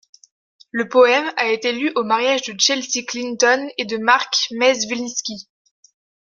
[0.71, 5.47] Le poème a été lu au mariage de Chelsea Clinton et de Marc Mezvinsky.